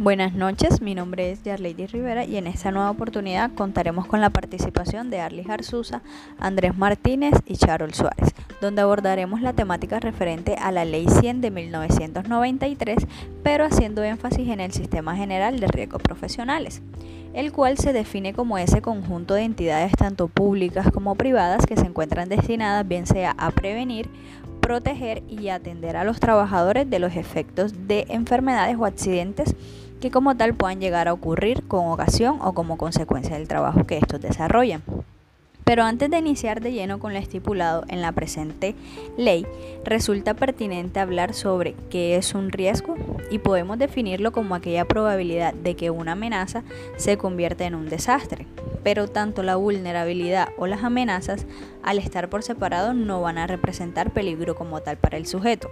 [0.00, 4.30] Buenas noches, mi nombre es Yarlady Rivera y en esta nueva oportunidad contaremos con la
[4.30, 6.00] participación de Arlis Arzusa,
[6.38, 8.30] Andrés Martínez y Charol Suárez,
[8.62, 13.06] donde abordaremos la temática referente a la Ley 100 de 1993,
[13.42, 16.80] pero haciendo énfasis en el Sistema General de Riesgos Profesionales,
[17.34, 21.84] el cual se define como ese conjunto de entidades tanto públicas como privadas que se
[21.84, 24.08] encuentran destinadas bien sea a prevenir,
[24.62, 29.54] proteger y atender a los trabajadores de los efectos de enfermedades o accidentes
[30.00, 33.98] que como tal puedan llegar a ocurrir con ocasión o como consecuencia del trabajo que
[33.98, 34.82] estos desarrollan.
[35.70, 38.74] Pero antes de iniciar de lleno con lo estipulado en la presente
[39.16, 39.46] ley,
[39.84, 42.96] resulta pertinente hablar sobre qué es un riesgo
[43.30, 46.64] y podemos definirlo como aquella probabilidad de que una amenaza
[46.96, 48.48] se convierta en un desastre.
[48.82, 51.46] Pero tanto la vulnerabilidad o las amenazas,
[51.84, 55.70] al estar por separado, no van a representar peligro como tal para el sujeto,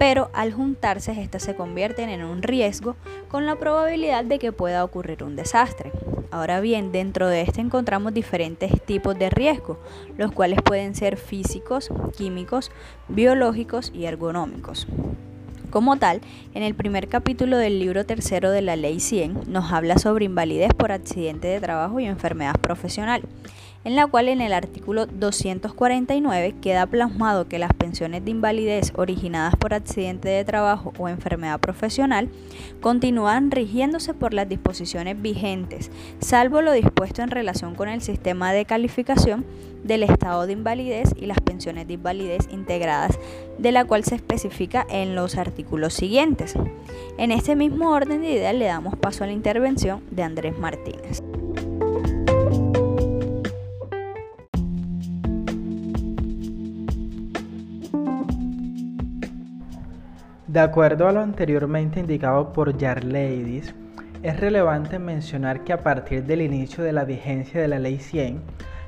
[0.00, 2.96] pero al juntarse estas se convierten en un riesgo
[3.28, 5.92] con la probabilidad de que pueda ocurrir un desastre.
[6.30, 9.78] Ahora bien, dentro de este encontramos diferentes tipos de riesgo,
[10.16, 12.70] los cuales pueden ser físicos, químicos,
[13.08, 14.86] biológicos y ergonómicos.
[15.68, 16.22] Como tal,
[16.54, 20.72] en el primer capítulo del libro tercero de la Ley 100 nos habla sobre invalidez
[20.72, 23.22] por accidente de trabajo y enfermedad profesional
[23.84, 29.56] en la cual en el artículo 249 queda plasmado que las pensiones de invalidez originadas
[29.56, 32.28] por accidente de trabajo o enfermedad profesional
[32.80, 38.64] continúan rigiéndose por las disposiciones vigentes, salvo lo dispuesto en relación con el sistema de
[38.66, 39.44] calificación
[39.82, 43.18] del estado de invalidez y las pensiones de invalidez integradas,
[43.58, 46.54] de la cual se especifica en los artículos siguientes.
[47.16, 51.22] En este mismo orden de ideas le damos paso a la intervención de Andrés Martínez.
[60.50, 63.72] De acuerdo a lo anteriormente indicado por Yarleidis,
[64.24, 68.42] es relevante mencionar que a partir del inicio de la vigencia de la Ley 100,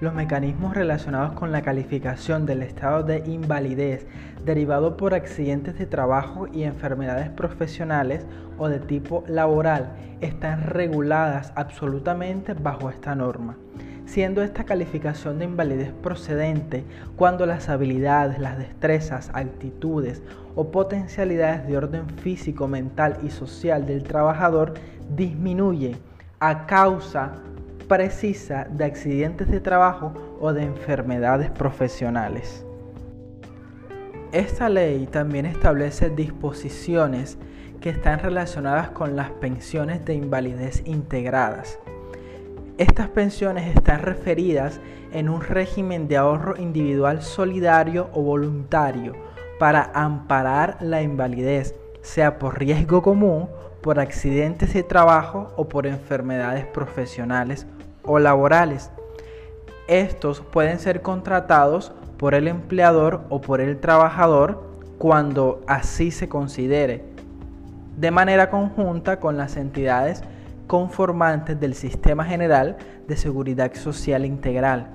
[0.00, 4.06] los mecanismos relacionados con la calificación del estado de invalidez
[4.44, 8.24] derivado por accidentes de trabajo y enfermedades profesionales
[8.56, 13.56] o de tipo laboral están reguladas absolutamente bajo esta norma
[14.08, 16.82] siendo esta calificación de invalidez procedente
[17.14, 20.22] cuando las habilidades, las destrezas, actitudes
[20.54, 24.74] o potencialidades de orden físico, mental y social del trabajador
[25.14, 25.98] disminuyen
[26.40, 27.34] a causa
[27.86, 32.64] precisa de accidentes de trabajo o de enfermedades profesionales.
[34.32, 37.36] Esta ley también establece disposiciones
[37.82, 41.78] que están relacionadas con las pensiones de invalidez integradas
[42.78, 44.80] estas pensiones están referidas
[45.12, 49.14] en un régimen de ahorro individual solidario o voluntario
[49.58, 53.48] para amparar la invalidez, sea por riesgo común,
[53.82, 57.66] por accidentes de trabajo o por enfermedades profesionales
[58.04, 58.92] o laborales.
[59.88, 64.62] Estos pueden ser contratados por el empleador o por el trabajador
[64.98, 67.02] cuando así se considere,
[67.96, 70.22] de manera conjunta con las entidades
[70.68, 72.76] conformantes del Sistema General
[73.08, 74.90] de Seguridad Social Integral.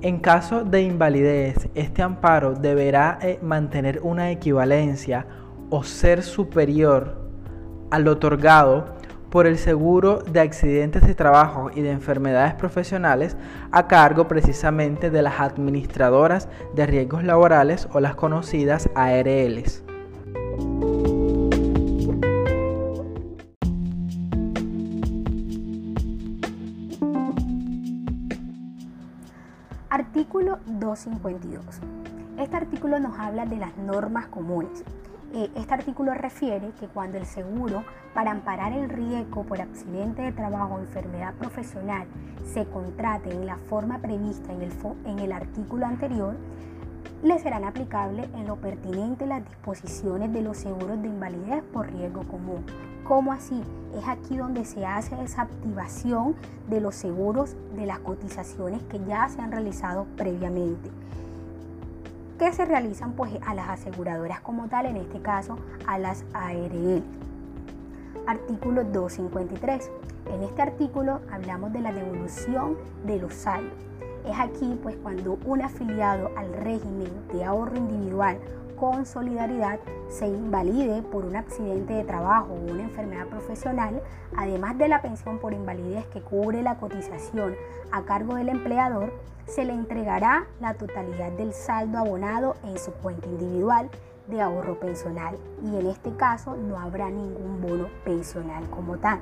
[0.00, 5.26] En caso de invalidez, este amparo deberá eh, mantener una equivalencia
[5.68, 7.20] o ser superior
[7.90, 8.96] al otorgado
[9.30, 13.36] por el seguro de accidentes de trabajo y de enfermedades profesionales
[13.70, 19.84] a cargo precisamente de las administradoras de riesgos laborales o las conocidas ARLs.
[29.92, 31.62] Artículo 252.
[32.38, 34.82] Este artículo nos habla de las normas comunes.
[35.34, 40.32] Eh, este artículo refiere que cuando el seguro para amparar el riesgo por accidente de
[40.32, 42.06] trabajo o enfermedad profesional
[42.54, 44.72] se contrate en la forma prevista en el,
[45.04, 46.36] en el artículo anterior,
[47.22, 52.22] le serán aplicables en lo pertinente las disposiciones de los seguros de invalidez por riesgo
[52.24, 52.64] común.
[53.04, 53.62] ¿Cómo así?
[53.96, 56.34] Es aquí donde se hace esa activación
[56.68, 60.90] de los seguros de las cotizaciones que ya se han realizado previamente.
[62.38, 67.02] Que se realizan pues a las aseguradoras como tal, en este caso a las ARL.
[68.26, 69.90] Artículo 253.
[70.34, 73.74] En este artículo hablamos de la devolución de los saldos.
[74.24, 78.38] Es aquí pues cuando un afiliado al régimen de ahorro individual
[78.76, 79.78] con solidaridad
[80.08, 84.02] se invalide por un accidente de trabajo o una enfermedad profesional,
[84.36, 87.54] además de la pensión por invalidez que cubre la cotización
[87.92, 89.12] a cargo del empleador,
[89.46, 93.90] se le entregará la totalidad del saldo abonado en su cuenta individual
[94.28, 99.20] de ahorro pensional y en este caso no habrá ningún bono pensional como tal.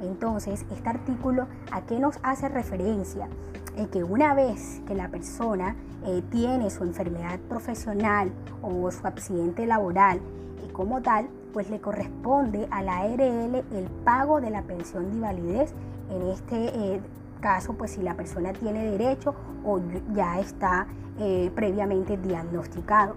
[0.00, 3.28] Entonces, este artículo a qué nos hace referencia?
[3.76, 5.76] Es que una vez que la persona
[6.06, 8.30] eh, tiene su enfermedad profesional
[8.62, 10.20] o su accidente laboral
[10.66, 15.16] y como tal, pues le corresponde a la ARL el pago de la pensión de
[15.16, 15.74] invalidez.
[16.10, 17.00] En este eh,
[17.40, 19.34] caso, pues si la persona tiene derecho
[19.64, 19.80] o
[20.14, 20.86] ya está
[21.18, 23.16] eh, previamente diagnosticado.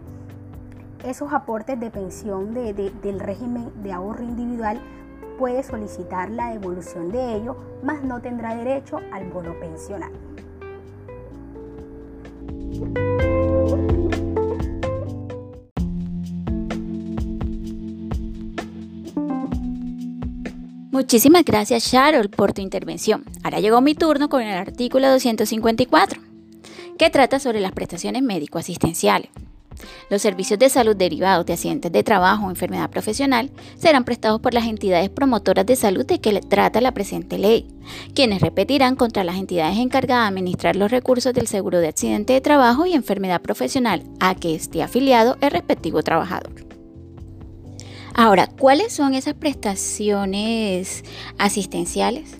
[1.04, 4.82] Esos aportes de pensión del régimen de ahorro individual
[5.38, 10.12] puede solicitar la devolución de ello, mas no tendrá derecho al bono pensional.
[20.92, 23.24] Muchísimas gracias Sharon por tu intervención.
[23.42, 26.20] Ahora llegó mi turno con el artículo 254,
[26.98, 29.30] que trata sobre las prestaciones médico-asistenciales.
[30.10, 34.54] Los servicios de salud derivados de accidentes de trabajo o enfermedad profesional serán prestados por
[34.54, 37.68] las entidades promotoras de salud de que trata la presente ley,
[38.14, 42.42] quienes repetirán contra las entidades encargadas de administrar los recursos del seguro de accidente de
[42.42, 46.54] trabajo y enfermedad profesional a que esté afiliado el respectivo trabajador.
[48.14, 51.04] Ahora, ¿cuáles son esas prestaciones
[51.38, 52.40] asistenciales?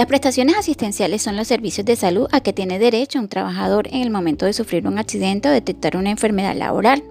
[0.00, 4.00] Las prestaciones asistenciales son los servicios de salud a que tiene derecho un trabajador en
[4.00, 7.04] el momento de sufrir un accidente o detectar una enfermedad laboral.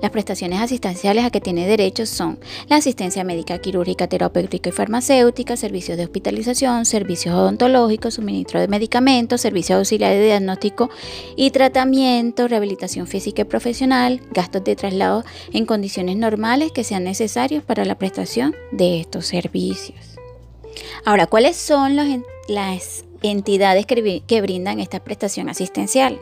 [0.00, 5.58] Las prestaciones asistenciales a que tiene derecho son la asistencia médica, quirúrgica, terapéutica y farmacéutica,
[5.58, 10.88] servicios de hospitalización, servicios odontológicos, suministro de medicamentos, servicios auxiliares de diagnóstico
[11.36, 17.62] y tratamiento, rehabilitación física y profesional, gastos de traslado en condiciones normales que sean necesarios
[17.62, 20.19] para la prestación de estos servicios.
[21.04, 26.20] Ahora, ¿cuáles son las entidades que, brindan esta prestación asistencial?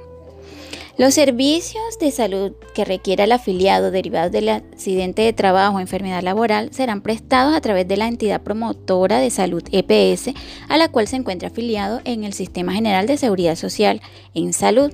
[0.99, 6.25] Los servicios de salud que requiera el afiliado derivados del accidente de trabajo o enfermedad
[6.25, 10.35] laboral serán prestados a través de la entidad promotora de salud EPS
[10.69, 14.01] a la cual se encuentra afiliado en el Sistema General de Seguridad Social
[14.35, 14.93] en Salud,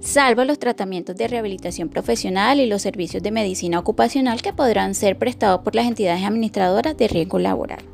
[0.00, 5.18] salvo los tratamientos de rehabilitación profesional y los servicios de medicina ocupacional que podrán ser
[5.18, 7.84] prestados por las entidades administradoras de riesgo laboral.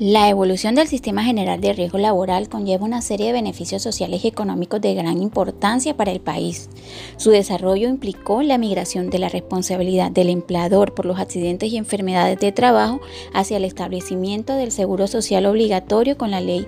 [0.00, 4.28] La evolución del sistema general de riesgo laboral conlleva una serie de beneficios sociales y
[4.28, 6.70] económicos de gran importancia para el país.
[7.18, 12.40] Su desarrollo implicó la migración de la responsabilidad del empleador por los accidentes y enfermedades
[12.40, 13.02] de trabajo
[13.34, 16.66] hacia el establecimiento del seguro social obligatorio con la Ley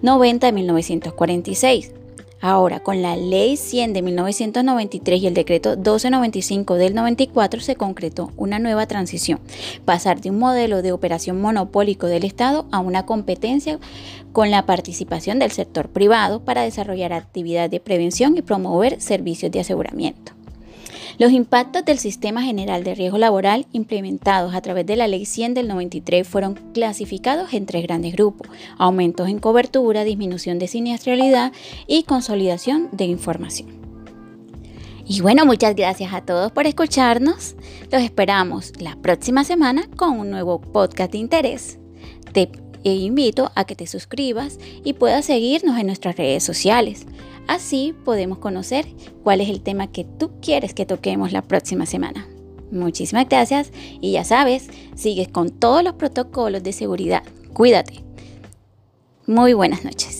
[0.00, 1.99] 90 de 1946
[2.40, 8.32] Ahora, con la Ley 100 de 1993 y el decreto 1295 del 94 se concretó
[8.36, 9.40] una nueva transición,
[9.84, 13.78] pasar de un modelo de operación monopólico del Estado a una competencia
[14.32, 19.60] con la participación del sector privado para desarrollar actividades de prevención y promover servicios de
[19.60, 20.39] aseguramiento.
[21.20, 25.52] Los impactos del Sistema General de Riesgo Laboral implementados a través de la Ley 100
[25.52, 31.52] del 93 fueron clasificados en tres grandes grupos, aumentos en cobertura, disminución de siniestralidad
[31.86, 33.68] y consolidación de información.
[35.06, 37.54] Y bueno, muchas gracias a todos por escucharnos.
[37.92, 41.78] Los esperamos la próxima semana con un nuevo podcast de interés.
[42.32, 42.50] Te
[42.84, 47.06] invito a que te suscribas y puedas seguirnos en nuestras redes sociales.
[47.46, 48.86] Así podemos conocer
[49.22, 52.26] cuál es el tema que tú quieres que toquemos la próxima semana.
[52.70, 57.22] Muchísimas gracias y ya sabes, sigues con todos los protocolos de seguridad.
[57.52, 58.04] Cuídate.
[59.26, 60.19] Muy buenas noches.